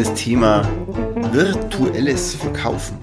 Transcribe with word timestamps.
Das 0.00 0.14
Thema 0.14 0.66
virtuelles 1.30 2.34
Verkaufen. 2.34 2.96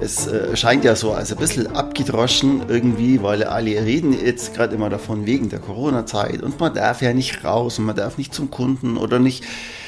Es 0.00 0.26
äh, 0.26 0.56
scheint 0.56 0.84
ja 0.84 0.96
so 0.96 1.12
als 1.12 1.30
ein 1.30 1.38
bisschen 1.38 1.68
abgedroschen 1.68 2.62
irgendwie, 2.68 3.22
weil 3.22 3.44
alle 3.44 3.84
reden 3.84 4.12
jetzt 4.12 4.54
gerade 4.54 4.74
immer 4.74 4.90
davon 4.90 5.24
wegen 5.24 5.50
der 5.50 5.60
Corona-Zeit 5.60 6.42
und 6.42 6.58
man 6.58 6.74
darf 6.74 7.00
ja 7.00 7.12
nicht 7.12 7.44
raus 7.44 7.78
und 7.78 7.84
man 7.84 7.94
darf 7.94 8.18
nicht 8.18 8.34
zum 8.34 8.50
Kunden 8.50 8.96
oder 8.96 9.20
nicht 9.20 9.44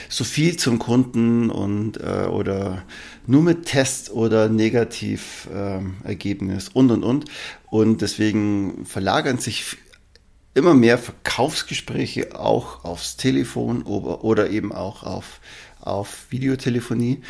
so 0.09 0.23
viel 0.23 0.57
zum 0.57 0.79
Kunden 0.79 1.51
und 1.51 1.97
äh, 1.97 2.29
oder 2.31 2.85
nur 3.27 3.43
mit 3.43 3.67
Test 3.67 4.13
oder 4.13 4.49
Negativergebnis 4.49 6.69
ähm, 6.69 6.73
und 6.73 6.93
und 6.93 7.03
und. 7.03 7.25
Und 7.69 8.01
deswegen 8.01 8.87
verlagern 8.87 9.39
sich 9.39 9.77
immer 10.57 10.73
mehr 10.73 10.97
Verkaufsgespräche 10.97 12.39
auch 12.39 12.85
aufs 12.85 13.19
Telefon 13.19 13.83
oder 13.83 14.49
eben 14.49 14.73
auch 14.73 15.03
auf, 15.03 15.41
auf 15.87 16.27
Videotelefonie. 16.31 17.23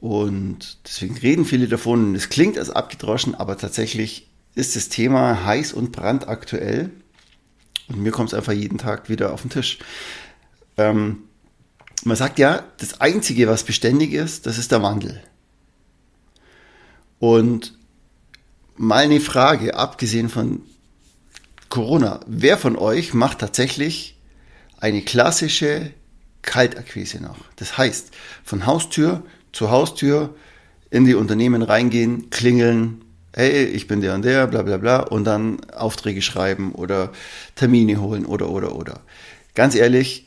Und 0.00 0.78
deswegen 0.86 1.16
reden 1.16 1.44
viele 1.44 1.68
davon. 1.68 2.14
Es 2.14 2.28
klingt 2.28 2.58
als 2.58 2.70
abgedroschen, 2.70 3.34
aber 3.34 3.58
tatsächlich 3.58 4.28
ist 4.54 4.76
das 4.76 4.88
Thema 4.88 5.44
heiß 5.44 5.72
und 5.72 5.92
brandaktuell. 5.92 6.90
Und 7.88 8.02
mir 8.02 8.12
kommt 8.12 8.30
es 8.30 8.34
einfach 8.34 8.52
jeden 8.52 8.78
Tag 8.78 9.08
wieder 9.08 9.32
auf 9.32 9.42
den 9.42 9.50
Tisch. 9.50 9.78
Ähm, 10.76 11.24
man 12.04 12.16
sagt 12.16 12.38
ja, 12.38 12.64
das 12.78 13.00
Einzige, 13.00 13.46
was 13.46 13.64
beständig 13.64 14.12
ist, 14.12 14.46
das 14.46 14.58
ist 14.58 14.72
der 14.72 14.82
Wandel. 14.82 15.22
Und 17.18 17.76
mal 18.76 19.04
eine 19.04 19.20
Frage, 19.20 19.74
abgesehen 19.74 20.30
von 20.30 20.62
Corona. 21.68 22.20
Wer 22.26 22.56
von 22.56 22.76
euch 22.76 23.12
macht 23.12 23.38
tatsächlich 23.38 24.16
eine 24.78 25.02
klassische 25.02 25.92
Kaltakquise 26.42 27.22
noch? 27.22 27.38
Das 27.56 27.76
heißt, 27.78 28.10
von 28.44 28.66
Haustür 28.66 29.22
zu 29.52 29.70
Haustür 29.70 30.34
in 30.90 31.04
die 31.04 31.14
Unternehmen 31.14 31.62
reingehen, 31.62 32.30
klingeln, 32.30 33.04
hey, 33.34 33.64
ich 33.64 33.86
bin 33.86 34.00
der 34.00 34.14
und 34.14 34.24
der, 34.24 34.46
bla 34.46 34.62
bla 34.62 34.76
bla, 34.76 35.00
und 35.00 35.24
dann 35.24 35.64
Aufträge 35.70 36.22
schreiben 36.22 36.72
oder 36.72 37.12
Termine 37.54 38.00
holen 38.00 38.26
oder 38.26 38.50
oder 38.50 38.74
oder. 38.74 39.00
Ganz 39.54 39.74
ehrlich, 39.74 40.26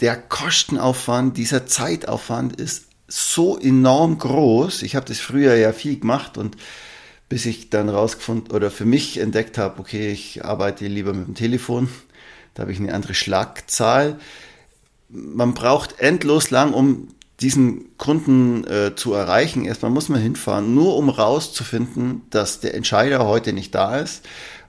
der 0.00 0.16
Kostenaufwand, 0.16 1.36
dieser 1.36 1.66
Zeitaufwand 1.66 2.60
ist 2.60 2.86
so 3.06 3.58
enorm 3.58 4.18
groß. 4.18 4.82
Ich 4.82 4.96
habe 4.96 5.06
das 5.06 5.18
früher 5.18 5.54
ja 5.56 5.72
viel 5.72 5.98
gemacht 5.98 6.38
und 6.38 6.56
bis 7.28 7.46
ich 7.46 7.70
dann 7.70 7.88
rausgefunden 7.88 8.50
oder 8.52 8.70
für 8.70 8.84
mich 8.84 9.18
entdeckt 9.18 9.58
habe, 9.58 9.78
okay, 9.78 10.10
ich 10.10 10.44
arbeite 10.44 10.86
lieber 10.86 11.12
mit 11.12 11.28
dem 11.28 11.34
Telefon, 11.34 11.88
da 12.54 12.62
habe 12.62 12.72
ich 12.72 12.80
eine 12.80 12.92
andere 12.92 13.14
Schlagzahl. 13.14 14.18
Man 15.12 15.54
braucht 15.54 15.98
endlos 15.98 16.50
lang, 16.50 16.72
um 16.72 17.08
diesen 17.40 17.96
Kunden 17.96 18.64
äh, 18.64 18.94
zu 18.94 19.14
erreichen. 19.14 19.64
Erstmal 19.64 19.90
muss 19.90 20.08
man 20.08 20.20
hinfahren, 20.20 20.74
nur 20.74 20.96
um 20.96 21.08
rauszufinden, 21.08 22.22
dass 22.30 22.60
der 22.60 22.74
Entscheider 22.74 23.26
heute 23.26 23.52
nicht 23.52 23.74
da 23.74 23.98
ist, 23.98 24.26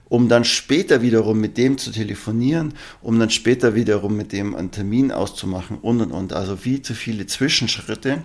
um 0.08 0.28
dann 0.28 0.44
später 0.44 1.02
wiederum 1.02 1.40
mit 1.40 1.58
dem 1.58 1.78
zu 1.78 1.90
telefonieren, 1.90 2.74
um 3.02 3.18
dann 3.18 3.30
später 3.30 3.74
wiederum 3.74 4.16
mit 4.16 4.32
dem 4.32 4.54
einen 4.54 4.70
Termin 4.70 5.12
auszumachen 5.12 5.78
und 5.78 6.00
und 6.00 6.12
und. 6.12 6.32
Also 6.32 6.56
viel 6.56 6.82
zu 6.82 6.94
viele 6.94 7.26
Zwischenschritte. 7.26 8.22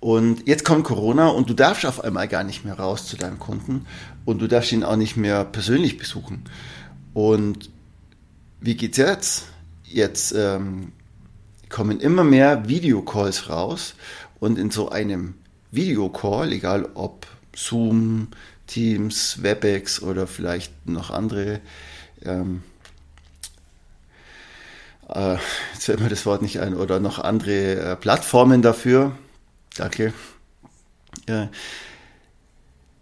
Und 0.00 0.46
jetzt 0.46 0.64
kommt 0.64 0.84
Corona 0.84 1.28
und 1.28 1.50
du 1.50 1.54
darfst 1.54 1.84
auf 1.84 2.04
einmal 2.04 2.28
gar 2.28 2.44
nicht 2.44 2.64
mehr 2.64 2.78
raus 2.78 3.06
zu 3.06 3.16
deinem 3.16 3.40
Kunden 3.40 3.86
und 4.24 4.40
du 4.40 4.46
darfst 4.46 4.70
ihn 4.70 4.84
auch 4.84 4.94
nicht 4.94 5.16
mehr 5.16 5.44
persönlich 5.44 5.98
besuchen. 5.98 6.44
Und 7.14 7.70
wie 8.60 8.76
geht's 8.76 8.96
jetzt? 8.96 9.46
Jetzt 9.90 10.32
ähm, 10.32 10.92
kommen 11.68 12.00
immer 12.00 12.24
mehr 12.24 12.68
Videocalls 12.68 13.48
raus 13.48 13.94
und 14.38 14.58
in 14.58 14.70
so 14.70 14.90
einem 14.90 15.34
Videocall, 15.70 16.52
egal 16.52 16.88
ob 16.94 17.26
Zoom, 17.54 18.28
Teams, 18.66 19.42
WebEx 19.42 20.02
oder 20.02 20.26
vielleicht 20.26 20.86
noch 20.86 21.10
andere, 21.10 21.60
ähm, 22.24 22.62
äh, 25.08 25.36
jetzt 25.72 25.86
fällt 25.86 26.00
mir 26.00 26.08
das 26.08 26.26
Wort 26.26 26.42
nicht 26.42 26.60
ein, 26.60 26.74
oder 26.74 27.00
noch 27.00 27.18
andere 27.18 27.92
äh, 27.92 27.96
Plattformen 27.96 28.60
dafür, 28.60 29.12
Danke. 29.78 30.12
Ja. 31.28 31.48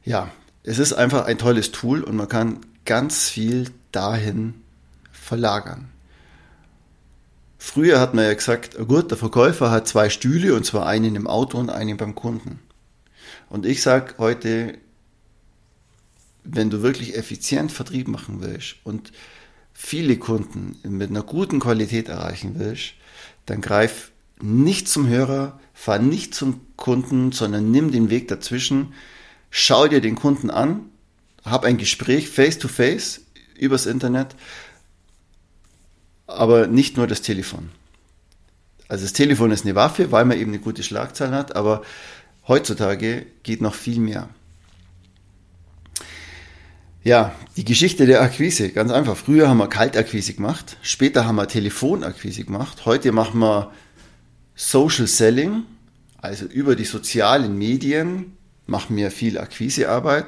ja, 0.04 0.30
es 0.62 0.78
ist 0.78 0.92
einfach 0.92 1.24
ein 1.24 1.38
tolles 1.38 1.72
Tool 1.72 2.02
und 2.02 2.16
man 2.16 2.28
kann 2.28 2.60
ganz 2.84 3.30
viel 3.30 3.70
dahin 3.92 4.62
verlagern. 5.10 5.88
Früher 7.66 7.98
hat 7.98 8.14
man 8.14 8.24
ja 8.24 8.32
gesagt, 8.32 8.78
gut, 8.86 9.10
der 9.10 9.18
Verkäufer 9.18 9.72
hat 9.72 9.88
zwei 9.88 10.08
Stühle 10.08 10.54
und 10.54 10.64
zwar 10.64 10.86
einen 10.86 11.16
im 11.16 11.26
Auto 11.26 11.58
und 11.58 11.68
einen 11.68 11.96
beim 11.96 12.14
Kunden. 12.14 12.60
Und 13.50 13.66
ich 13.66 13.82
sage 13.82 14.14
heute, 14.18 14.78
wenn 16.44 16.70
du 16.70 16.82
wirklich 16.82 17.16
effizient 17.16 17.72
Vertrieb 17.72 18.06
machen 18.06 18.40
willst 18.40 18.76
und 18.84 19.10
viele 19.72 20.16
Kunden 20.16 20.78
mit 20.84 21.10
einer 21.10 21.24
guten 21.24 21.58
Qualität 21.58 22.08
erreichen 22.08 22.52
willst, 22.54 22.94
dann 23.46 23.62
greif 23.62 24.12
nicht 24.40 24.86
zum 24.88 25.08
Hörer, 25.08 25.58
fahr 25.74 25.98
nicht 25.98 26.36
zum 26.36 26.60
Kunden, 26.76 27.32
sondern 27.32 27.72
nimm 27.72 27.90
den 27.90 28.10
Weg 28.10 28.28
dazwischen, 28.28 28.94
schau 29.50 29.88
dir 29.88 30.00
den 30.00 30.14
Kunden 30.14 30.50
an, 30.50 30.82
hab 31.44 31.64
ein 31.64 31.78
Gespräch 31.78 32.28
face 32.28 32.60
to 32.60 32.68
face 32.68 33.22
übers 33.58 33.86
Internet, 33.86 34.36
aber 36.26 36.66
nicht 36.66 36.96
nur 36.96 37.06
das 37.06 37.22
Telefon. 37.22 37.70
Also 38.88 39.04
das 39.04 39.12
Telefon 39.12 39.50
ist 39.50 39.64
eine 39.64 39.74
Waffe, 39.74 40.12
weil 40.12 40.24
man 40.24 40.38
eben 40.38 40.52
eine 40.52 40.60
gute 40.60 40.82
Schlagzahl 40.82 41.32
hat, 41.32 41.56
aber 41.56 41.82
heutzutage 42.46 43.26
geht 43.42 43.60
noch 43.60 43.74
viel 43.74 43.98
mehr. 43.98 44.28
Ja, 47.02 47.32
die 47.56 47.64
Geschichte 47.64 48.06
der 48.06 48.20
Akquise, 48.20 48.70
ganz 48.70 48.90
einfach. 48.90 49.16
Früher 49.16 49.48
haben 49.48 49.58
wir 49.58 49.68
Kaltakquise 49.68 50.34
gemacht, 50.34 50.76
später 50.82 51.24
haben 51.24 51.36
wir 51.36 51.46
Telefonakquise 51.46 52.44
gemacht, 52.44 52.84
heute 52.84 53.12
machen 53.12 53.40
wir 53.40 53.70
Social 54.56 55.06
Selling, 55.06 55.62
also 56.18 56.46
über 56.46 56.74
die 56.74 56.84
sozialen 56.84 57.56
Medien, 57.56 58.36
machen 58.66 58.96
wir 58.96 59.12
viel 59.12 59.38
Akquisearbeit 59.38 60.26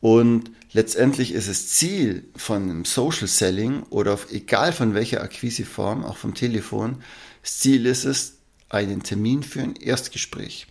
und 0.00 0.50
letztendlich 0.72 1.32
ist 1.32 1.48
das 1.48 1.68
Ziel 1.68 2.28
von 2.36 2.84
Social 2.84 3.28
Selling 3.28 3.82
oder 3.84 4.18
egal 4.30 4.72
von 4.72 4.94
welcher 4.94 5.22
Akquiseform, 5.22 6.04
auch 6.04 6.16
vom 6.16 6.34
Telefon, 6.34 7.02
das 7.42 7.58
Ziel 7.58 7.86
ist 7.86 8.04
es, 8.04 8.38
einen 8.68 9.02
Termin 9.02 9.42
für 9.42 9.62
ein 9.62 9.76
Erstgespräch. 9.76 10.66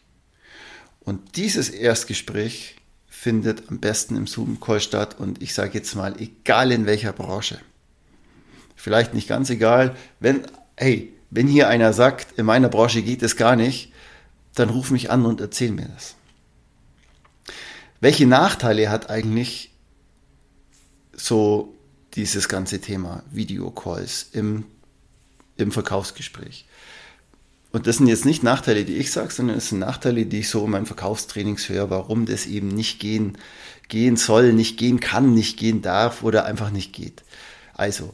Und 1.00 1.38
dieses 1.38 1.70
Erstgespräch 1.70 2.76
findet 3.08 3.70
am 3.70 3.80
besten 3.80 4.18
im 4.18 4.28
Zoom-Call 4.28 4.82
statt 4.82 5.18
und 5.20 5.42
ich 5.42 5.54
sage 5.54 5.78
jetzt 5.78 5.96
mal, 5.96 6.20
egal 6.20 6.72
in 6.72 6.86
welcher 6.86 7.14
Branche. 7.14 7.60
Vielleicht 8.76 9.14
nicht 9.14 9.28
ganz 9.28 9.50
egal, 9.50 9.96
wenn, 10.20 10.46
hey, 10.76 11.14
wenn 11.30 11.48
hier 11.48 11.70
einer 11.70 11.94
sagt, 11.94 12.38
in 12.38 12.46
meiner 12.46 12.70
Branche 12.70 13.02
geht 13.02 13.24
es 13.24 13.36
gar 13.36 13.56
nicht, 13.56 13.92
dann 14.54 14.70
ruf 14.70 14.92
mich 14.92 15.12
an 15.12 15.26
und 15.26 15.42
erzähl 15.42 15.72
mir 15.72 15.90
das. 15.94 16.16
Welche 18.02 18.28
Nachteile 18.28 18.90
hat 18.90 19.10
eigentlich 19.10 19.72
so 21.26 21.74
dieses 22.14 22.48
ganze 22.48 22.80
Thema 22.80 23.24
Videocalls 23.32 24.28
im, 24.32 24.66
im 25.58 25.72
Verkaufsgespräch. 25.72 26.66
Und 27.72 27.88
das 27.88 27.98
sind 27.98 28.08
jetzt 28.08 28.26
nicht 28.26 28.42
Nachteile, 28.42 28.86
die 28.86 28.96
ich 28.96 29.12
sage, 29.12 29.34
sondern 29.34 29.58
es 29.58 29.70
sind 29.70 29.80
Nachteile, 29.80 30.26
die 30.26 30.40
ich 30.40 30.50
so 30.50 30.64
in 30.64 30.72
meinen 30.72 30.86
Verkaufstrainings 30.86 31.68
höre, 31.68 31.90
warum 31.90 32.26
das 32.26 32.46
eben 32.46 32.70
nicht 32.70 33.00
gehen, 33.00 33.38
gehen 33.90 34.16
soll, 34.16 34.54
nicht 34.54 34.78
gehen 34.78 35.02
kann, 35.02 35.34
nicht 35.34 35.58
gehen 35.58 35.82
darf 35.82 36.24
oder 36.24 36.46
einfach 36.46 36.70
nicht 36.70 36.94
geht. 36.94 37.24
Also, 37.74 38.14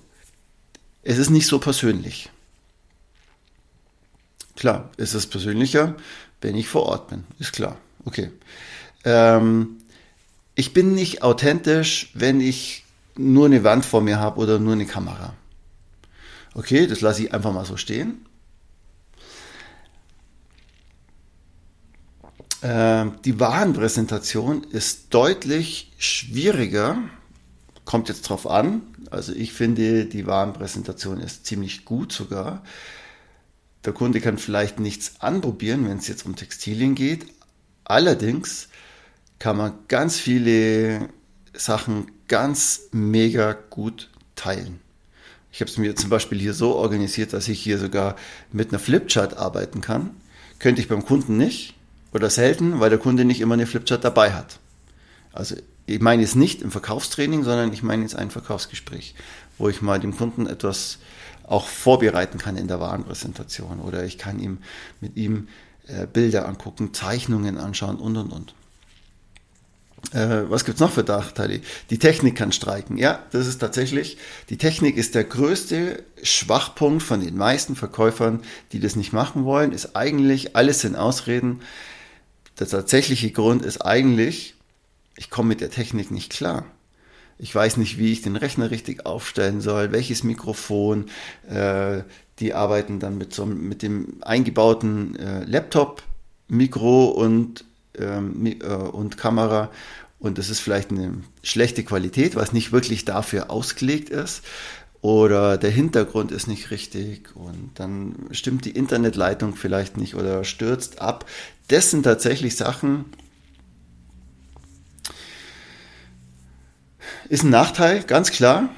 es 1.03 1.19
ist 1.19 1.29
nicht 1.29 1.45
so 1.45 1.59
persönlich. 1.59 2.29
Klar, 4.55 4.89
es 4.97 5.13
ist 5.13 5.27
persönlicher, 5.27 5.95
wenn 6.41 6.55
ich 6.55 6.67
vor 6.67 6.83
Ort 6.83 7.09
bin, 7.09 7.23
ist 7.39 7.53
klar. 7.53 7.77
Okay. 8.05 8.31
Ähm, 9.03 9.77
ich 10.55 10.73
bin 10.73 10.95
nicht 10.95 11.21
authentisch, 11.21 12.09
wenn 12.13 12.41
ich 12.41 12.83
nur 13.21 13.45
eine 13.45 13.63
Wand 13.63 13.85
vor 13.85 14.01
mir 14.01 14.19
habe 14.19 14.39
oder 14.39 14.59
nur 14.59 14.73
eine 14.73 14.85
Kamera. 14.85 15.33
Okay, 16.53 16.87
das 16.87 17.01
lasse 17.01 17.23
ich 17.23 17.33
einfach 17.33 17.53
mal 17.53 17.65
so 17.65 17.77
stehen. 17.77 18.25
Ähm, 22.61 23.13
die 23.25 23.39
Warenpräsentation 23.39 24.63
ist 24.65 25.13
deutlich 25.13 25.91
schwieriger. 25.97 26.97
Kommt 27.85 28.09
jetzt 28.09 28.23
drauf 28.23 28.47
an. 28.47 28.81
Also 29.09 29.33
ich 29.33 29.53
finde, 29.53 30.05
die 30.05 30.27
Warenpräsentation 30.27 31.19
ist 31.19 31.45
ziemlich 31.45 31.85
gut 31.85 32.11
sogar. 32.11 32.63
Der 33.85 33.93
Kunde 33.93 34.21
kann 34.21 34.37
vielleicht 34.37 34.79
nichts 34.79 35.21
anprobieren, 35.21 35.87
wenn 35.87 35.97
es 35.97 36.07
jetzt 36.07 36.25
um 36.25 36.35
Textilien 36.35 36.93
geht. 36.93 37.25
Allerdings 37.83 38.69
kann 39.39 39.57
man 39.57 39.73
ganz 39.87 40.17
viele 40.19 41.09
Sachen 41.53 42.11
ganz 42.31 42.83
mega 42.93 43.51
gut 43.51 44.09
teilen. 44.35 44.79
Ich 45.51 45.59
habe 45.59 45.69
es 45.69 45.77
mir 45.77 45.97
zum 45.97 46.09
Beispiel 46.09 46.39
hier 46.39 46.53
so 46.53 46.75
organisiert, 46.77 47.33
dass 47.33 47.49
ich 47.49 47.59
hier 47.59 47.77
sogar 47.77 48.15
mit 48.53 48.69
einer 48.69 48.79
Flipchart 48.79 49.35
arbeiten 49.35 49.81
kann. 49.81 50.11
Könnte 50.57 50.79
ich 50.79 50.87
beim 50.87 51.03
Kunden 51.03 51.35
nicht 51.35 51.75
oder 52.13 52.29
selten, 52.29 52.79
weil 52.79 52.89
der 52.89 52.99
Kunde 52.99 53.25
nicht 53.25 53.41
immer 53.41 53.55
eine 53.55 53.67
Flipchart 53.67 54.05
dabei 54.05 54.31
hat. 54.31 54.59
Also 55.33 55.57
ich 55.85 55.99
meine 55.99 56.21
jetzt 56.21 56.37
nicht 56.37 56.61
im 56.61 56.71
Verkaufstraining, 56.71 57.43
sondern 57.43 57.73
ich 57.73 57.83
meine 57.83 58.03
jetzt 58.03 58.15
ein 58.15 58.31
Verkaufsgespräch, 58.31 59.13
wo 59.57 59.67
ich 59.67 59.81
mal 59.81 59.99
dem 59.99 60.15
Kunden 60.15 60.47
etwas 60.47 60.99
auch 61.43 61.67
vorbereiten 61.67 62.37
kann 62.37 62.55
in 62.55 62.69
der 62.69 62.79
Warenpräsentation 62.79 63.81
oder 63.81 64.05
ich 64.05 64.17
kann 64.17 64.39
ihm 64.39 64.59
mit 65.01 65.17
ihm 65.17 65.49
äh, 65.87 66.07
Bilder 66.07 66.47
angucken, 66.47 66.93
Zeichnungen 66.93 67.57
anschauen 67.57 67.97
und 67.97 68.15
und 68.15 68.31
und. 68.31 68.55
Äh, 70.13 70.49
was 70.49 70.65
gibt's 70.65 70.81
noch 70.81 70.91
für 70.91 71.03
Nachteile? 71.03 71.61
Die 71.89 71.99
Technik 71.99 72.35
kann 72.35 72.51
streiken. 72.51 72.97
Ja, 72.97 73.23
das 73.31 73.47
ist 73.47 73.59
tatsächlich, 73.59 74.17
die 74.49 74.57
Technik 74.57 74.97
ist 74.97 75.15
der 75.15 75.23
größte 75.23 76.03
Schwachpunkt 76.21 77.03
von 77.03 77.21
den 77.21 77.37
meisten 77.37 77.75
Verkäufern, 77.75 78.41
die 78.71 78.79
das 78.79 78.95
nicht 78.95 79.13
machen 79.13 79.45
wollen, 79.45 79.71
ist 79.71 79.95
eigentlich, 79.95 80.55
alles 80.55 80.81
sind 80.81 80.95
Ausreden. 80.95 81.61
Der 82.59 82.67
tatsächliche 82.67 83.31
Grund 83.31 83.63
ist 83.63 83.85
eigentlich, 83.85 84.55
ich 85.15 85.29
komme 85.29 85.49
mit 85.49 85.61
der 85.61 85.71
Technik 85.71 86.11
nicht 86.11 86.31
klar. 86.31 86.65
Ich 87.37 87.55
weiß 87.55 87.77
nicht, 87.77 87.97
wie 87.97 88.11
ich 88.11 88.21
den 88.21 88.35
Rechner 88.35 88.69
richtig 88.69 89.05
aufstellen 89.05 89.61
soll, 89.61 89.91
welches 89.91 90.23
Mikrofon. 90.23 91.05
Äh, 91.49 92.03
die 92.39 92.53
arbeiten 92.53 92.99
dann 92.99 93.17
mit, 93.17 93.33
so, 93.33 93.45
mit 93.45 93.81
dem 93.81 94.17
eingebauten 94.21 95.15
äh, 95.15 95.43
Laptop-Mikro 95.45 97.05
und 97.05 97.65
ähm, 97.97 98.45
äh, 98.45 98.65
und 98.65 99.17
Kamera 99.17 99.69
und 100.19 100.37
das 100.37 100.49
ist 100.49 100.59
vielleicht 100.59 100.91
eine 100.91 101.15
schlechte 101.41 101.83
Qualität, 101.83 102.35
was 102.35 102.53
nicht 102.53 102.71
wirklich 102.71 103.05
dafür 103.05 103.49
ausgelegt 103.49 104.09
ist 104.09 104.43
oder 105.01 105.57
der 105.57 105.71
Hintergrund 105.71 106.31
ist 106.31 106.47
nicht 106.47 106.69
richtig 106.69 107.35
und 107.35 107.71
dann 107.75 108.27
stimmt 108.31 108.65
die 108.65 108.71
Internetleitung 108.71 109.55
vielleicht 109.55 109.97
nicht 109.97 110.15
oder 110.15 110.43
stürzt 110.43 111.01
ab. 111.01 111.25
Das 111.67 111.89
sind 111.89 112.03
tatsächlich 112.03 112.55
Sachen, 112.55 113.05
ist 117.29 117.43
ein 117.43 117.49
Nachteil, 117.49 118.03
ganz 118.03 118.31
klar. 118.31 118.69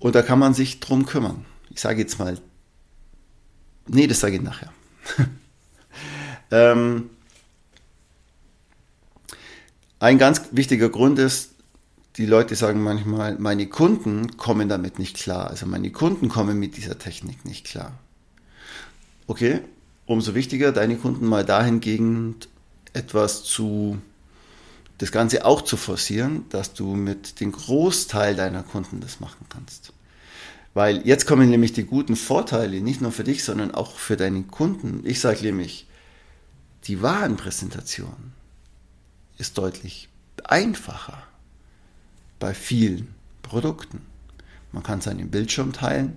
Und 0.00 0.14
da 0.14 0.22
kann 0.22 0.38
man 0.38 0.52
sich 0.52 0.80
drum 0.80 1.06
kümmern. 1.06 1.46
Ich 1.70 1.80
sage 1.80 2.00
jetzt 2.00 2.18
mal, 2.18 2.38
nee, 3.86 4.06
das 4.06 4.20
sage 4.20 4.36
ich 4.36 4.42
nachher. 4.42 4.70
ähm, 6.50 7.08
ein 9.98 10.18
ganz 10.18 10.42
wichtiger 10.52 10.88
Grund 10.88 11.18
ist, 11.18 11.50
die 12.16 12.26
Leute 12.26 12.54
sagen 12.54 12.82
manchmal, 12.82 13.36
meine 13.38 13.66
Kunden 13.66 14.36
kommen 14.36 14.68
damit 14.68 14.98
nicht 14.98 15.16
klar. 15.16 15.50
Also 15.50 15.66
meine 15.66 15.90
Kunden 15.90 16.28
kommen 16.28 16.58
mit 16.58 16.76
dieser 16.76 16.98
Technik 16.98 17.44
nicht 17.44 17.66
klar. 17.66 17.98
Okay, 19.26 19.60
umso 20.06 20.34
wichtiger, 20.34 20.70
deine 20.70 20.96
Kunden 20.96 21.26
mal 21.26 21.44
dahingehend 21.44 22.48
etwas 22.92 23.42
zu, 23.42 23.98
das 24.98 25.10
Ganze 25.10 25.44
auch 25.44 25.62
zu 25.62 25.76
forcieren, 25.76 26.44
dass 26.50 26.74
du 26.74 26.94
mit 26.94 27.40
dem 27.40 27.50
Großteil 27.50 28.36
deiner 28.36 28.62
Kunden 28.62 29.00
das 29.00 29.18
machen 29.18 29.46
kannst. 29.48 29.92
Weil 30.72 31.06
jetzt 31.06 31.26
kommen 31.26 31.50
nämlich 31.50 31.72
die 31.72 31.84
guten 31.84 32.16
Vorteile, 32.16 32.80
nicht 32.80 33.00
nur 33.00 33.12
für 33.12 33.24
dich, 33.24 33.44
sondern 33.44 33.72
auch 33.72 33.96
für 33.96 34.16
deine 34.16 34.42
Kunden. 34.42 35.00
Ich 35.04 35.20
sage 35.20 35.42
nämlich, 35.42 35.86
die 36.84 37.00
Warenpräsentation 37.00 38.32
ist 39.38 39.58
deutlich 39.58 40.08
einfacher 40.44 41.22
bei 42.38 42.54
vielen 42.54 43.14
Produkten. 43.42 44.02
Man 44.72 44.82
kann 44.82 45.00
seinen 45.00 45.30
Bildschirm 45.30 45.72
teilen, 45.72 46.16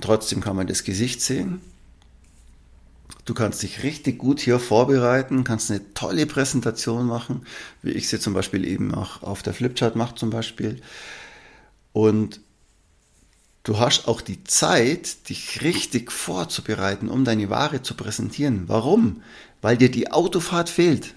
trotzdem 0.00 0.40
kann 0.40 0.56
man 0.56 0.66
das 0.66 0.84
Gesicht 0.84 1.20
sehen. 1.20 1.60
Du 3.24 3.34
kannst 3.34 3.62
dich 3.62 3.82
richtig 3.82 4.18
gut 4.18 4.40
hier 4.40 4.58
vorbereiten, 4.58 5.44
kannst 5.44 5.70
eine 5.70 5.94
tolle 5.94 6.26
Präsentation 6.26 7.06
machen, 7.06 7.46
wie 7.82 7.92
ich 7.92 8.08
sie 8.08 8.18
zum 8.18 8.34
Beispiel 8.34 8.64
eben 8.64 8.94
auch 8.94 9.22
auf 9.22 9.42
der 9.42 9.54
Flipchart 9.54 9.94
mache 9.94 10.16
zum 10.16 10.30
Beispiel. 10.30 10.82
Und 11.92 12.40
du 13.62 13.78
hast 13.78 14.08
auch 14.08 14.20
die 14.20 14.42
Zeit, 14.44 15.28
dich 15.28 15.62
richtig 15.62 16.10
vorzubereiten, 16.10 17.08
um 17.08 17.24
deine 17.24 17.48
Ware 17.48 17.82
zu 17.82 17.94
präsentieren. 17.94 18.64
Warum? 18.66 19.22
Weil 19.60 19.76
dir 19.76 19.90
die 19.90 20.10
Autofahrt 20.10 20.68
fehlt. 20.68 21.14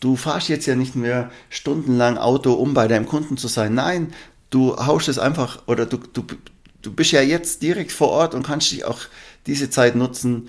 Du 0.00 0.16
fahrst 0.16 0.48
jetzt 0.48 0.66
ja 0.66 0.74
nicht 0.74 0.96
mehr 0.96 1.30
stundenlang 1.50 2.16
Auto, 2.16 2.54
um 2.54 2.74
bei 2.74 2.88
deinem 2.88 3.06
Kunden 3.06 3.36
zu 3.36 3.48
sein. 3.48 3.74
Nein, 3.74 4.14
du 4.48 4.76
haust 4.76 5.08
es 5.08 5.18
einfach 5.18 5.62
oder 5.66 5.86
du, 5.86 5.98
du, 5.98 6.24
du 6.82 6.92
bist 6.92 7.12
ja 7.12 7.20
jetzt 7.20 7.62
direkt 7.62 7.92
vor 7.92 8.08
Ort 8.08 8.34
und 8.34 8.44
kannst 8.44 8.72
dich 8.72 8.84
auch 8.84 9.00
diese 9.46 9.70
Zeit 9.70 9.96
nutzen 9.96 10.48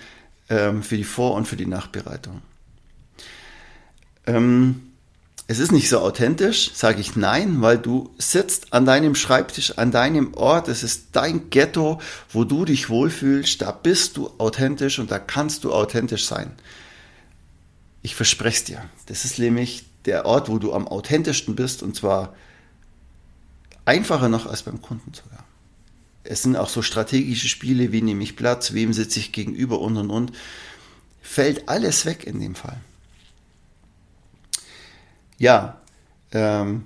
ähm, 0.49 0.83
für 0.83 0.97
die 0.97 1.03
Vor- 1.03 1.35
und 1.35 1.47
für 1.47 1.57
die 1.57 1.65
Nachbereitung. 1.65 2.41
Ähm, 4.25 4.91
es 5.47 5.59
ist 5.59 5.73
nicht 5.73 5.89
so 5.89 5.99
authentisch, 5.99 6.71
sage 6.73 7.01
ich 7.01 7.17
nein, 7.17 7.61
weil 7.61 7.77
du 7.77 8.13
sitzt 8.17 8.71
an 8.71 8.85
deinem 8.85 9.15
Schreibtisch, 9.15 9.77
an 9.77 9.91
deinem 9.91 10.33
Ort, 10.33 10.69
es 10.69 10.81
ist 10.81 11.07
dein 11.11 11.49
Ghetto, 11.49 11.99
wo 12.31 12.45
du 12.45 12.63
dich 12.63 12.89
wohlfühlst, 12.89 13.61
da 13.61 13.71
bist 13.71 14.15
du 14.15 14.31
authentisch 14.37 14.99
und 14.99 15.11
da 15.11 15.19
kannst 15.19 15.65
du 15.65 15.73
authentisch 15.73 16.25
sein. 16.25 16.53
Ich 18.01 18.15
verspreche 18.15 18.57
es 18.57 18.63
dir. 18.63 18.89
Das 19.05 19.25
ist 19.25 19.39
nämlich 19.39 19.85
der 20.05 20.25
Ort, 20.25 20.49
wo 20.49 20.57
du 20.57 20.73
am 20.73 20.87
authentischsten 20.87 21.55
bist 21.55 21.83
und 21.83 21.95
zwar 21.95 22.35
einfacher 23.85 24.29
noch 24.29 24.45
als 24.45 24.63
beim 24.63 24.81
Kunden 24.81 25.13
sogar. 25.13 25.45
Es 26.23 26.43
sind 26.43 26.55
auch 26.55 26.69
so 26.69 26.81
strategische 26.81 27.47
Spiele, 27.47 27.91
wie 27.91 28.01
nehme 28.01 28.23
ich 28.23 28.35
Platz, 28.35 28.73
wem 28.73 28.93
sitze 28.93 29.19
ich 29.19 29.31
gegenüber 29.31 29.79
und 29.79 29.97
und 29.97 30.09
und. 30.09 30.31
Fällt 31.21 31.69
alles 31.69 32.05
weg 32.05 32.25
in 32.25 32.39
dem 32.39 32.55
Fall. 32.55 32.79
Ja, 35.37 35.81
ähm, 36.31 36.85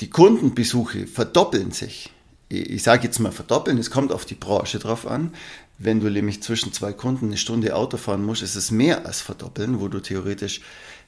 die 0.00 0.10
Kundenbesuche 0.10 1.06
verdoppeln 1.06 1.72
sich. 1.72 2.10
Ich 2.48 2.82
sage 2.82 3.04
jetzt 3.04 3.18
mal 3.18 3.32
verdoppeln, 3.32 3.76
es 3.78 3.90
kommt 3.90 4.10
auf 4.10 4.24
die 4.24 4.34
Branche 4.34 4.78
drauf 4.78 5.06
an. 5.06 5.34
Wenn 5.76 6.00
du 6.00 6.10
nämlich 6.10 6.42
zwischen 6.42 6.72
zwei 6.72 6.92
Kunden 6.92 7.26
eine 7.26 7.36
Stunde 7.36 7.76
Auto 7.76 7.98
fahren 7.98 8.24
musst, 8.24 8.42
ist 8.42 8.56
es 8.56 8.70
mehr 8.70 9.04
als 9.06 9.20
verdoppeln, 9.20 9.80
wo 9.80 9.88
du 9.88 10.00
theoretisch 10.00 10.62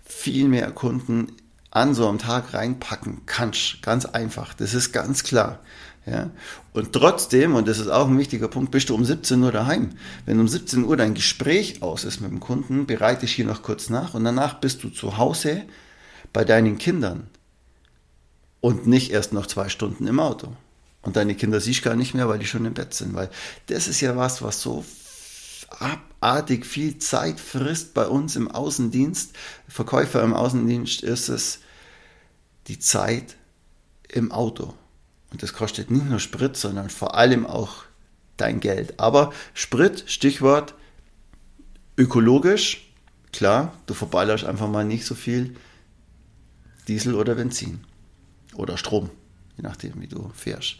viel 0.04 0.48
mehr 0.48 0.70
Kunden 0.70 1.32
an 1.70 1.94
so 1.94 2.08
einem 2.08 2.18
Tag 2.18 2.52
reinpacken 2.52 3.22
kannst. 3.26 3.82
Ganz 3.82 4.04
einfach. 4.04 4.54
Das 4.54 4.74
ist 4.74 4.92
ganz 4.92 5.22
klar. 5.22 5.60
Ja? 6.06 6.30
Und 6.72 6.92
trotzdem, 6.92 7.54
und 7.54 7.68
das 7.68 7.78
ist 7.78 7.88
auch 7.88 8.08
ein 8.08 8.18
wichtiger 8.18 8.48
Punkt, 8.48 8.70
bist 8.70 8.90
du 8.90 8.94
um 8.94 9.04
17 9.04 9.42
Uhr 9.42 9.52
daheim. 9.52 9.90
Wenn 10.26 10.40
um 10.40 10.48
17 10.48 10.84
Uhr 10.84 10.96
dein 10.96 11.14
Gespräch 11.14 11.82
aus 11.82 12.04
ist 12.04 12.20
mit 12.20 12.30
dem 12.30 12.40
Kunden, 12.40 12.86
bereite 12.86 13.24
ich 13.24 13.32
hier 13.32 13.46
noch 13.46 13.62
kurz 13.62 13.88
nach 13.88 14.14
und 14.14 14.24
danach 14.24 14.60
bist 14.60 14.82
du 14.82 14.90
zu 14.90 15.16
Hause 15.16 15.62
bei 16.32 16.44
deinen 16.44 16.78
Kindern 16.78 17.28
und 18.60 18.86
nicht 18.86 19.10
erst 19.10 19.32
noch 19.32 19.46
zwei 19.46 19.68
Stunden 19.68 20.06
im 20.06 20.20
Auto. 20.20 20.52
Und 21.02 21.16
deine 21.16 21.34
Kinder 21.34 21.60
siehst 21.60 21.82
gar 21.82 21.96
nicht 21.96 22.14
mehr, 22.14 22.28
weil 22.28 22.38
die 22.38 22.46
schon 22.46 22.66
im 22.66 22.74
Bett 22.74 22.94
sind. 22.94 23.14
Weil 23.14 23.30
das 23.66 23.88
ist 23.88 24.00
ja 24.00 24.16
was, 24.16 24.42
was 24.42 24.60
so 24.60 24.84
abartig 25.78 26.66
viel 26.66 26.98
Zeit 26.98 27.40
frisst 27.40 27.94
bei 27.94 28.06
uns 28.06 28.36
im 28.36 28.50
Außendienst. 28.50 29.32
Verkäufer 29.68 30.22
im 30.22 30.34
Außendienst 30.34 31.02
ist 31.02 31.28
es 31.28 31.60
die 32.66 32.78
Zeit 32.78 33.36
im 34.08 34.32
Auto. 34.32 34.74
Und 35.30 35.42
das 35.42 35.52
kostet 35.52 35.90
nicht 35.90 36.06
nur 36.06 36.18
Sprit, 36.18 36.56
sondern 36.56 36.90
vor 36.90 37.14
allem 37.14 37.46
auch 37.46 37.84
dein 38.36 38.60
Geld. 38.60 38.98
Aber 38.98 39.32
Sprit, 39.54 40.04
Stichwort 40.06 40.74
ökologisch, 41.96 42.92
klar, 43.32 43.72
du 43.86 43.94
verballerst 43.94 44.44
einfach 44.44 44.68
mal 44.68 44.84
nicht 44.84 45.04
so 45.04 45.14
viel 45.14 45.56
Diesel 46.88 47.14
oder 47.14 47.36
Benzin 47.36 47.84
oder 48.54 48.76
Strom, 48.76 49.10
je 49.56 49.62
nachdem, 49.62 50.00
wie 50.00 50.08
du 50.08 50.30
fährst. 50.34 50.76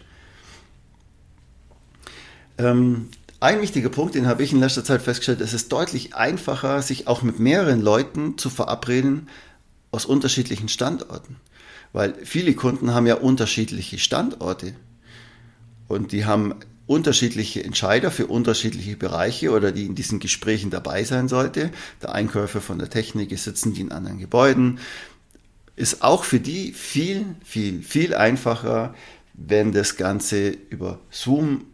Ähm, 2.60 3.08
ein 3.40 3.62
wichtiger 3.62 3.88
Punkt, 3.88 4.14
den 4.14 4.26
habe 4.26 4.42
ich 4.42 4.52
in 4.52 4.60
letzter 4.60 4.84
Zeit 4.84 5.00
festgestellt, 5.00 5.40
es 5.40 5.54
ist 5.54 5.72
deutlich 5.72 6.14
einfacher, 6.14 6.82
sich 6.82 7.08
auch 7.08 7.22
mit 7.22 7.38
mehreren 7.38 7.80
Leuten 7.80 8.36
zu 8.36 8.50
verabreden 8.50 9.28
aus 9.90 10.04
unterschiedlichen 10.04 10.68
Standorten. 10.68 11.36
Weil 11.92 12.14
viele 12.22 12.54
Kunden 12.54 12.92
haben 12.92 13.06
ja 13.06 13.14
unterschiedliche 13.14 13.98
Standorte 13.98 14.74
und 15.88 16.12
die 16.12 16.26
haben 16.26 16.54
unterschiedliche 16.86 17.64
Entscheider 17.64 18.10
für 18.10 18.26
unterschiedliche 18.26 18.96
Bereiche 18.96 19.52
oder 19.52 19.72
die 19.72 19.86
in 19.86 19.94
diesen 19.94 20.20
Gesprächen 20.20 20.70
dabei 20.70 21.04
sein 21.04 21.28
sollte. 21.28 21.70
Der 22.02 22.12
Einkäufer 22.12 22.60
von 22.60 22.78
der 22.78 22.90
Technik 22.90 23.36
sitzen 23.38 23.72
die 23.72 23.80
in 23.80 23.92
anderen 23.92 24.18
Gebäuden. 24.18 24.80
Ist 25.76 26.02
auch 26.02 26.24
für 26.24 26.40
die 26.40 26.72
viel, 26.72 27.24
viel, 27.42 27.82
viel 27.82 28.14
einfacher, 28.14 28.94
wenn 29.32 29.72
das 29.72 29.96
Ganze 29.96 30.50
über 30.50 30.98
Zoom 31.10 31.64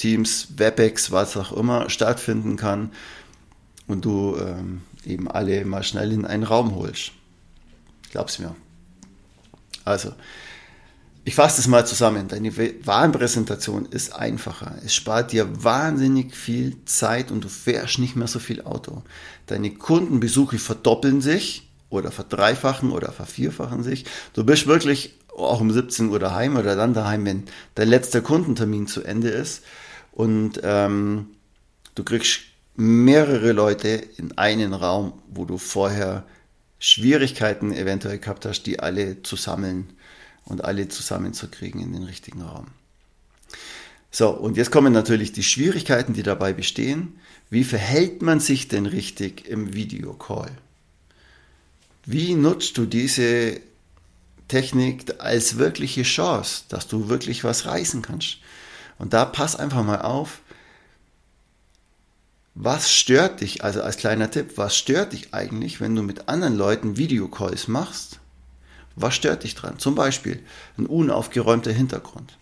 Teams, 0.00 0.48
WebEx, 0.56 1.10
was 1.12 1.36
auch 1.36 1.52
immer 1.52 1.90
stattfinden 1.90 2.56
kann 2.56 2.90
und 3.86 4.06
du 4.06 4.34
ähm, 4.40 4.80
eben 5.04 5.30
alle 5.30 5.64
mal 5.66 5.82
schnell 5.82 6.12
in 6.12 6.24
einen 6.24 6.42
Raum 6.42 6.74
holst. 6.74 7.12
Glaub's 8.10 8.38
mir. 8.38 8.56
Also, 9.84 10.14
ich 11.24 11.34
fasse 11.34 11.58
das 11.58 11.68
mal 11.68 11.86
zusammen. 11.86 12.28
Deine 12.28 12.56
Warenpräsentation 12.56 13.84
ist 13.86 14.14
einfacher. 14.14 14.76
Es 14.84 14.94
spart 14.94 15.32
dir 15.32 15.64
wahnsinnig 15.64 16.34
viel 16.34 16.76
Zeit 16.86 17.30
und 17.30 17.44
du 17.44 17.48
fährst 17.48 17.98
nicht 17.98 18.16
mehr 18.16 18.26
so 18.26 18.38
viel 18.38 18.62
Auto. 18.62 19.02
Deine 19.46 19.70
Kundenbesuche 19.70 20.58
verdoppeln 20.58 21.20
sich 21.20 21.68
oder 21.90 22.10
verdreifachen 22.10 22.90
oder 22.90 23.12
vervierfachen 23.12 23.82
sich. 23.82 24.06
Du 24.32 24.44
bist 24.44 24.66
wirklich 24.66 25.18
auch 25.36 25.60
um 25.60 25.70
17 25.70 26.08
Uhr 26.08 26.18
daheim 26.18 26.56
oder 26.56 26.74
dann 26.74 26.94
daheim, 26.94 27.26
wenn 27.26 27.44
dein 27.74 27.88
letzter 27.88 28.22
Kundentermin 28.22 28.86
zu 28.86 29.02
Ende 29.02 29.28
ist 29.28 29.62
und 30.12 30.60
ähm, 30.62 31.28
du 31.94 32.04
kriegst 32.04 32.40
mehrere 32.76 33.52
Leute 33.52 33.88
in 34.16 34.36
einen 34.38 34.74
Raum, 34.74 35.12
wo 35.28 35.44
du 35.44 35.58
vorher 35.58 36.24
Schwierigkeiten 36.78 37.72
eventuell 37.72 38.18
gehabt 38.18 38.46
hast, 38.46 38.62
die 38.62 38.80
alle 38.80 39.22
zu 39.22 39.36
sammeln 39.36 39.92
und 40.44 40.64
alle 40.64 40.88
zusammenzukriegen 40.88 41.80
in 41.80 41.92
den 41.92 42.04
richtigen 42.04 42.42
Raum. 42.42 42.68
So, 44.10 44.30
und 44.30 44.56
jetzt 44.56 44.72
kommen 44.72 44.92
natürlich 44.92 45.32
die 45.32 45.42
Schwierigkeiten, 45.42 46.14
die 46.14 46.22
dabei 46.22 46.52
bestehen. 46.52 47.20
Wie 47.48 47.64
verhält 47.64 48.22
man 48.22 48.40
sich 48.40 48.66
denn 48.66 48.86
richtig 48.86 49.46
im 49.46 49.74
Videocall? 49.74 50.50
Wie 52.06 52.34
nutzt 52.34 52.76
du 52.78 52.86
diese 52.86 53.60
Technik 54.48 55.04
als 55.18 55.58
wirkliche 55.58 56.02
Chance, 56.02 56.64
dass 56.68 56.88
du 56.88 57.08
wirklich 57.08 57.44
was 57.44 57.66
reißen 57.66 58.02
kannst? 58.02 58.38
Und 59.00 59.14
da 59.14 59.24
pass 59.24 59.56
einfach 59.56 59.82
mal 59.82 60.02
auf, 60.02 60.40
was 62.54 62.92
stört 62.92 63.40
dich, 63.40 63.64
also 63.64 63.80
als 63.80 63.96
kleiner 63.96 64.30
Tipp, 64.30 64.52
was 64.58 64.76
stört 64.76 65.14
dich 65.14 65.32
eigentlich, 65.32 65.80
wenn 65.80 65.96
du 65.96 66.02
mit 66.02 66.28
anderen 66.28 66.54
Leuten 66.54 66.98
Videocalls 66.98 67.66
machst? 67.66 68.20
Was 68.96 69.14
stört 69.14 69.44
dich 69.44 69.54
dran? 69.54 69.78
Zum 69.78 69.94
Beispiel 69.94 70.40
ein 70.76 70.84
unaufgeräumter 70.84 71.72
Hintergrund. 71.72 72.36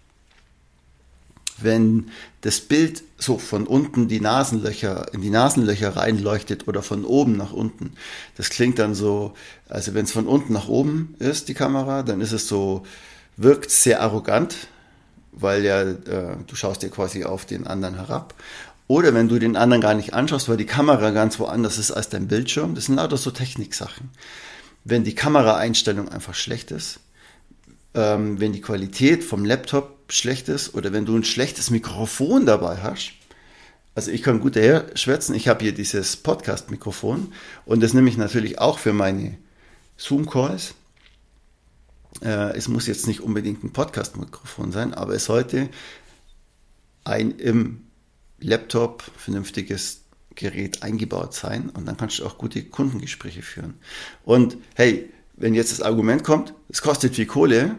Wenn 1.59 2.11
das 2.41 2.61
Bild 2.61 3.05
so 3.19 3.39
von 3.39 3.65
unten 3.65 4.09
die 4.09 4.21
Nasenlöcher, 4.21 5.15
in 5.15 5.21
die 5.21 5.31
Nasenlöcher 5.31 5.95
reinleuchtet 5.95 6.67
oder 6.67 6.83
von 6.83 7.05
oben 7.05 7.37
nach 7.37 7.53
unten. 7.53 7.93
Das 8.37 8.51
klingt 8.51 8.81
dann 8.81 8.97
so, 8.97 9.35
also 9.69 9.95
wenn 9.95 10.07
es 10.07 10.13
von 10.13 10.27
unten 10.27 10.55
nach 10.55 10.67
oben 10.67 11.15
ist, 11.21 11.49
die 11.49 11.55
Kamera, 11.55 12.03
dann 12.03 12.21
ist 12.21 12.33
es 12.33 12.49
so, 12.49 12.85
wirkt 13.37 13.71
sehr 13.71 14.01
arrogant, 14.03 14.57
weil 15.41 15.65
ja, 15.65 15.83
äh, 15.83 16.37
du 16.47 16.55
schaust 16.55 16.83
dir 16.83 16.91
quasi 16.91 17.25
auf 17.25 17.47
den 17.47 17.67
anderen 17.67 17.97
herab. 17.97 18.35
Oder 18.87 19.13
wenn 19.13 19.29
du 19.29 19.39
den 19.39 19.57
anderen 19.57 19.83
gar 19.83 19.95
nicht 19.95 20.15
anschaust, 20.15 20.49
weil 20.49 20.57
die 20.57 20.67
Kamera 20.67 21.11
ganz 21.11 21.39
woanders 21.39 21.79
ist 21.79 21.91
als 21.91 22.09
dein 22.09 22.27
Bildschirm. 22.27 22.75
Das 22.75 22.87
sind 22.87 22.97
lauter 22.97 23.19
so 23.19 23.31
Techniksachen. 23.31 24.11
Wenn 24.85 25.05
die 25.05 25.15
Kameraeinstellung 25.15 26.09
einfach 26.09 26.35
schlecht 26.35 26.71
ist, 26.71 27.01
ähm, 27.95 28.41
wenn 28.41 28.53
die 28.53 28.63
Qualität 28.63 29.25
vom 29.25 29.45
Laptop 29.45 29.99
schlecht 30.09 30.49
ist 30.49 30.75
oder 30.75 30.93
wenn 30.93 31.05
du 31.05 31.15
ein 31.15 31.25
schlechtes 31.25 31.71
Mikrofon 31.71 32.47
dabei 32.47 32.79
hast, 32.83 33.13
also 33.95 34.11
ich 34.11 34.23
kann 34.23 34.41
gut 34.41 34.57
daher 34.57 34.87
schwätzen, 34.95 35.35
ich 35.35 35.49
habe 35.49 35.65
hier 35.65 35.75
dieses 35.75 36.17
Podcast-Mikrofon 36.17 37.33
und 37.67 37.83
das 37.83 37.95
nehme 37.95 38.09
ich 38.09 38.17
natürlich 38.17 38.59
auch 38.59 38.79
für 38.79 38.93
meine 38.93 39.37
Zoom-Calls. 39.97 40.75
Äh, 42.23 42.57
es 42.57 42.69
muss 42.69 42.87
jetzt 42.87 43.07
nicht 43.07 43.21
unbedingt 43.21 43.65
ein 43.65 43.73
Podcast-Mikrofon 43.73 44.73
sein, 44.73 44.95
aber 44.95 45.15
es 45.15 45.25
sollte 45.25 45.69
ein 47.05 47.33
im 47.33 47.85
Laptop 48.41 49.03
vernünftiges 49.17 50.03
Gerät 50.35 50.83
eingebaut 50.83 51.35
sein 51.35 51.69
und 51.71 51.87
dann 51.87 51.97
kannst 51.97 52.21
du 52.21 52.27
auch 52.27 52.39
gute 52.39 52.63
Kundengespräche 52.63 53.43
führen. 53.43 53.75
Und 54.25 54.57
hey, 54.75 55.11
wenn 55.37 55.55
jetzt 55.55 55.73
das 55.73 55.83
Argument 55.83 56.23
kommt, 56.25 56.55
es 56.69 56.83
kostet 56.83 57.17
viel 57.17 57.27
Kohle, 57.27 57.77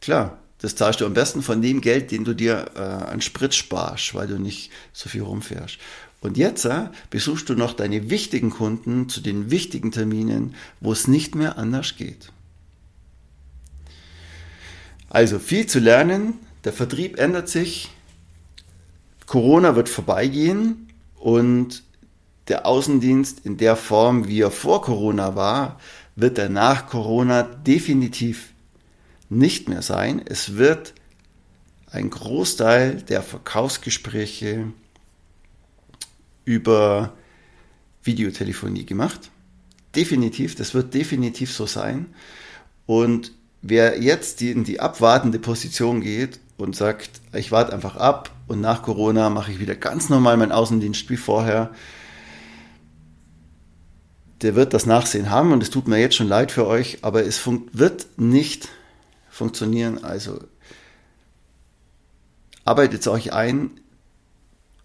klar, 0.00 0.38
das 0.60 0.74
zahlst 0.74 1.00
du 1.00 1.06
am 1.06 1.14
besten 1.14 1.42
von 1.42 1.62
dem 1.62 1.80
Geld, 1.80 2.10
den 2.10 2.24
du 2.24 2.34
dir 2.34 2.70
äh, 2.74 2.78
an 2.78 3.20
Sprit 3.20 3.54
sparst, 3.54 4.14
weil 4.14 4.26
du 4.26 4.38
nicht 4.38 4.70
so 4.92 5.08
viel 5.08 5.22
rumfährst. 5.22 5.78
Und 6.20 6.36
jetzt 6.36 6.64
äh, 6.64 6.88
besuchst 7.10 7.48
du 7.48 7.54
noch 7.54 7.74
deine 7.74 8.10
wichtigen 8.10 8.50
Kunden 8.50 9.08
zu 9.08 9.20
den 9.20 9.50
wichtigen 9.52 9.92
Terminen, 9.92 10.56
wo 10.80 10.92
es 10.92 11.06
nicht 11.06 11.36
mehr 11.36 11.58
anders 11.58 11.96
geht. 11.96 12.32
Also 15.10 15.38
viel 15.38 15.66
zu 15.66 15.78
lernen, 15.78 16.34
der 16.64 16.72
Vertrieb 16.72 17.18
ändert 17.18 17.48
sich, 17.48 17.90
Corona 19.26 19.76
wird 19.76 19.88
vorbeigehen 19.88 20.88
und 21.16 21.82
der 22.48 22.66
Außendienst 22.66 23.44
in 23.44 23.58
der 23.58 23.76
Form, 23.76 24.26
wie 24.26 24.40
er 24.40 24.50
vor 24.50 24.82
Corona 24.82 25.36
war, 25.36 25.78
wird 26.16 26.38
er 26.38 26.48
nach 26.48 26.86
Corona 26.86 27.42
definitiv 27.42 28.52
nicht 29.28 29.68
mehr 29.68 29.82
sein. 29.82 30.22
Es 30.24 30.56
wird 30.56 30.94
ein 31.90 32.10
Großteil 32.10 33.02
der 33.02 33.22
Verkaufsgespräche 33.22 34.72
über 36.44 37.12
Videotelefonie 38.02 38.86
gemacht. 38.86 39.30
Definitiv, 39.94 40.54
das 40.54 40.74
wird 40.74 40.94
definitiv 40.94 41.52
so 41.52 41.66
sein. 41.66 42.06
Und 42.86 43.32
wer 43.62 44.00
jetzt 44.00 44.40
in 44.42 44.64
die 44.64 44.80
abwartende 44.80 45.38
Position 45.38 46.00
geht 46.00 46.40
und 46.56 46.76
sagt, 46.76 47.20
ich 47.32 47.50
warte 47.52 47.72
einfach 47.72 47.96
ab 47.96 48.30
und 48.46 48.60
nach 48.60 48.82
Corona 48.82 49.30
mache 49.30 49.52
ich 49.52 49.60
wieder 49.60 49.74
ganz 49.74 50.08
normal 50.08 50.36
meinen 50.36 50.52
Außendienst 50.52 51.08
wie 51.10 51.16
vorher, 51.16 51.70
der 54.42 54.54
wird 54.54 54.72
das 54.72 54.86
Nachsehen 54.86 55.30
haben 55.30 55.52
und 55.52 55.62
es 55.62 55.70
tut 55.70 55.88
mir 55.88 55.98
jetzt 55.98 56.14
schon 56.14 56.28
leid 56.28 56.52
für 56.52 56.66
euch, 56.66 56.98
aber 57.02 57.24
es 57.24 57.40
wird 57.72 58.06
nicht 58.16 58.68
funktionieren. 59.28 60.04
Also 60.04 60.38
arbeitet 62.64 63.06
euch 63.08 63.32
ein, 63.32 63.80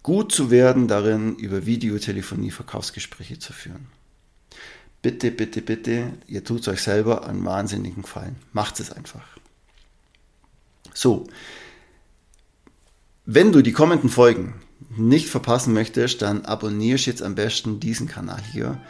gut 0.02 0.32
zu 0.32 0.50
werden 0.50 0.88
darin, 0.88 1.36
über 1.36 1.66
Videotelefonie 1.66 2.50
Verkaufsgespräche 2.50 3.38
zu 3.38 3.52
führen 3.52 3.86
bitte, 5.04 5.30
bitte, 5.30 5.60
bitte, 5.60 6.12
ihr 6.26 6.42
tut 6.44 6.66
euch 6.66 6.80
selber 6.80 7.28
einen 7.28 7.44
wahnsinnigen 7.44 8.02
Gefallen. 8.04 8.36
Macht 8.54 8.80
es 8.80 8.90
einfach. 8.90 9.20
So, 10.94 11.26
wenn 13.26 13.52
du 13.52 13.60
die 13.60 13.72
kommenden 13.72 14.08
Folgen 14.08 14.54
nicht 14.96 15.28
verpassen 15.28 15.74
möchtest, 15.74 16.22
dann 16.22 16.46
abonnierst 16.46 17.04
jetzt 17.04 17.22
am 17.22 17.34
besten 17.34 17.80
diesen 17.80 18.08
Kanal 18.08 18.40
hier. 18.50 18.80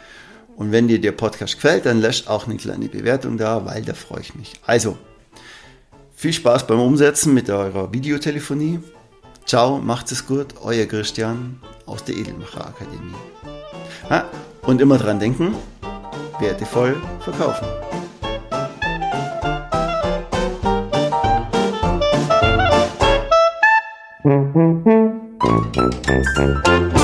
Und 0.55 0.71
wenn 0.71 0.87
dir 0.87 1.01
der 1.01 1.11
Podcast 1.11 1.55
gefällt, 1.55 1.85
dann 1.85 1.99
lässt 1.99 2.29
auch 2.29 2.45
eine 2.47 2.55
kleine 2.55 2.87
Bewertung 2.87 3.37
da, 3.37 3.65
weil 3.65 3.81
da 3.81 3.93
freue 3.93 4.21
ich 4.21 4.35
mich. 4.35 4.53
Also, 4.65 4.97
viel 6.15 6.31
Spaß 6.31 6.65
beim 6.65 6.79
Umsetzen 6.79 7.33
mit 7.33 7.49
eurer 7.49 7.91
Videotelefonie. 7.91 8.79
Ciao, 9.45 9.79
macht 9.79 10.13
es 10.13 10.25
gut, 10.25 10.55
euer 10.61 10.85
Christian 10.85 11.59
aus 11.85 12.05
der 12.05 12.15
Edelmacher 12.15 12.67
Akademie. 12.67 13.15
und 14.61 14.79
immer 14.79 14.97
dran 14.97 15.19
denken, 15.19 15.55
wertevoll 16.39 16.95
verkaufen. 17.19 17.67
Thank 25.45 25.75
you. 26.93 26.94